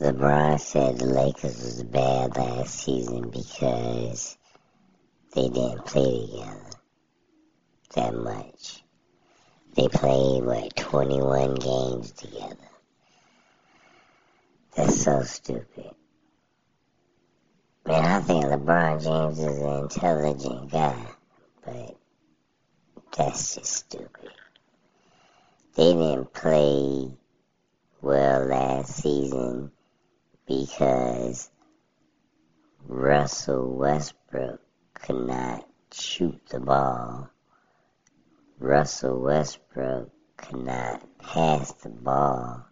[0.00, 4.38] LeBron said the Lakers was bad last season because
[5.34, 6.70] they didn't play together
[7.96, 8.84] that much.
[9.74, 12.70] They played, what, 21 games together.
[14.76, 15.90] That's so stupid.
[17.84, 21.06] Man, I think LeBron James is an intelligent guy,
[21.64, 21.96] but
[23.16, 24.30] that's just stupid.
[25.74, 27.10] They didn't play
[28.00, 29.72] well last season
[30.48, 31.50] because
[32.86, 34.60] Russell Westbrook
[34.94, 37.28] could not shoot the ball.
[38.58, 42.64] Russell Westbrook could not pass the ball.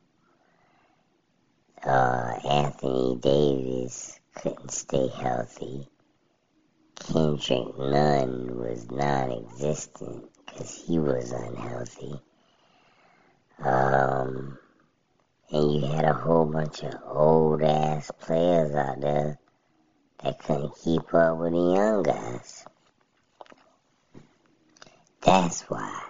[1.85, 5.87] Uh, Anthony Davis couldn't stay healthy.
[6.99, 12.21] Kendrick Nunn was non-existent because he was unhealthy.
[13.59, 14.59] Um,
[15.57, 19.39] and you had a whole bunch of old ass players out there
[20.23, 22.67] that couldn't keep up with the young guys.
[25.23, 26.03] That's why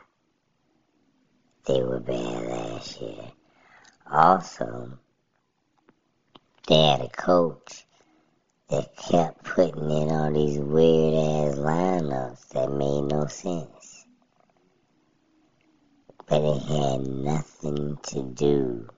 [1.67, 3.31] they were bad last year.
[4.11, 4.99] Also,
[6.67, 7.87] they had a coach
[8.69, 14.07] that kept putting in all these weird ass lineups that made no sense.
[16.27, 18.89] But it had nothing to do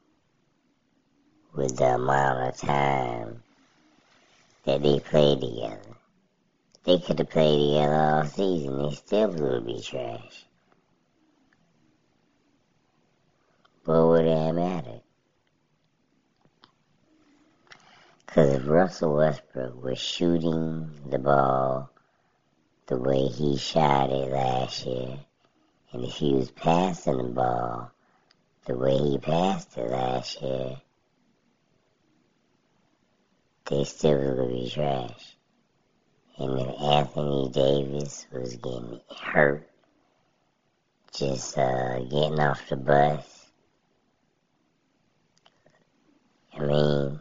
[1.54, 3.42] with the amount of time
[4.64, 5.80] that they played together.
[6.84, 8.82] They could have played together all season.
[8.82, 10.44] They still would be trash.
[13.84, 15.02] But what would it have mattered?
[18.26, 21.91] Because if Russell Westbrook was shooting the ball
[22.86, 25.19] the way he shot it last year,
[25.92, 27.91] and if he was passing the ball
[28.66, 30.76] the way he passed it last year,
[33.69, 35.36] they still was going to be trash.
[36.38, 39.69] And if Anthony Davis was getting hurt,
[41.12, 43.50] just uh, getting off the bus,
[46.56, 47.20] I mean,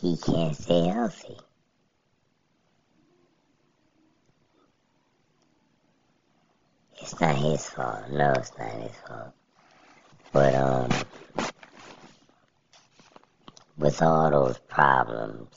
[0.00, 1.36] he can't stay healthy.
[7.00, 8.10] It's not his fault.
[8.10, 9.32] No, it's not his fault.
[10.32, 10.90] But um,
[13.86, 15.54] with all those problems,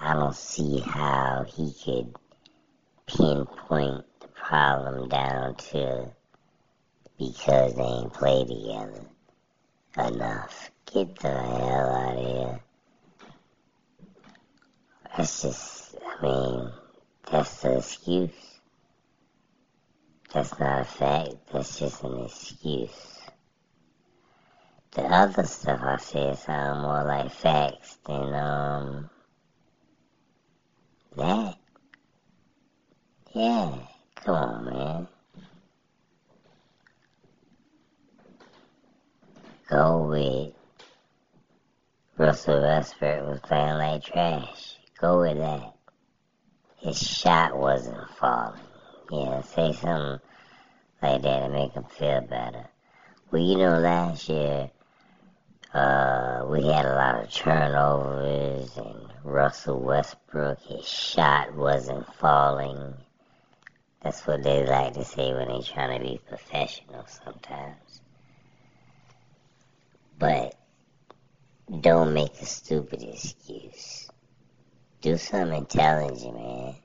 [0.00, 2.14] I don't see how he could
[3.08, 6.12] pinpoint the problem down to
[7.18, 9.04] because they ain't played together
[9.98, 10.70] enough.
[10.94, 12.60] Get the hell out of here.
[15.16, 16.70] That's just, I mean,
[17.32, 18.30] that's the excuse.
[20.32, 23.17] That's not a fact, that's just an excuse.
[24.92, 29.10] The other stuff I said sound more like facts than, um,
[31.16, 31.56] that.
[33.34, 33.74] Yeah,
[34.16, 35.08] come on, man.
[39.68, 40.54] Go with
[42.16, 44.76] Russell Westbrook was playing like trash.
[45.00, 45.74] Go with that.
[46.78, 48.60] His shot wasn't falling.
[49.10, 50.20] Yeah, say something
[51.02, 52.66] like that to make him feel better.
[53.30, 54.70] Well, you know, last year,
[55.74, 62.94] uh, we had a lot of turnovers and Russell Westbrook, his shot wasn't falling.
[64.02, 68.00] That's what they like to say when they're trying to be professional sometimes.
[70.18, 70.54] But
[71.80, 74.08] don't make a stupid excuse.
[75.02, 76.76] Do something intelligent, man.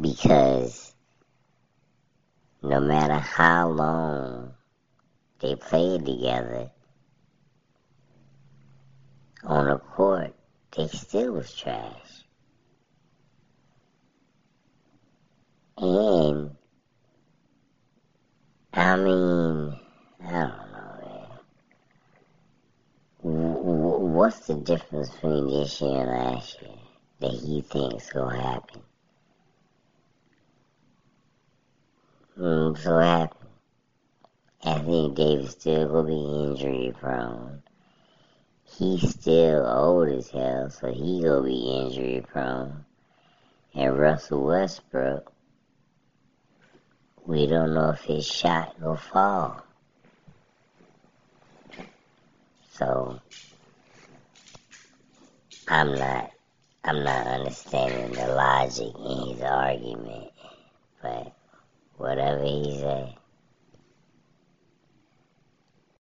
[0.00, 0.94] Because
[2.62, 4.43] no matter how long
[5.40, 6.70] they played together
[9.44, 10.34] on the court,
[10.76, 12.24] they still was trash.
[15.76, 16.56] And
[18.72, 19.78] I mean,
[20.24, 21.28] I don't know,
[23.22, 24.12] man.
[24.14, 26.70] What's the difference between this year and last year
[27.20, 28.82] that he thinks will happen?
[32.38, 33.43] Mm, so what
[34.64, 34.88] happened?
[34.88, 37.62] Anthony Davis still gonna be injury prone.
[38.64, 42.84] He's still old as hell, so he gonna be injury prone.
[43.74, 45.32] And Russell Westbrook,
[47.26, 49.64] we don't know if his shot will fall.
[52.72, 53.20] So
[55.68, 56.30] I'm not
[56.84, 60.30] I'm not understanding the logic in his argument,
[61.00, 61.32] but
[61.96, 63.16] whatever he say.